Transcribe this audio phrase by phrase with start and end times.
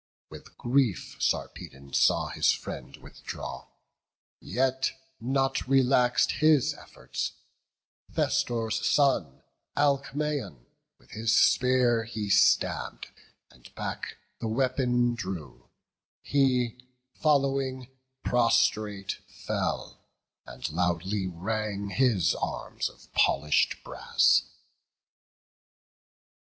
[0.31, 3.67] With grief Sarpedon saw his friend withdraw,
[4.39, 7.33] Yet not relax'd his efforts;
[8.11, 9.43] Thestor's son,
[9.77, 10.65] Alcmaon,
[10.97, 13.09] with his spear he stabb'd,
[13.51, 15.69] and back The weapon drew;
[16.23, 16.79] he,
[17.13, 17.87] following,
[18.23, 19.99] prostrate fell,
[20.47, 24.41] And loudly rang his arms of polish'd brass.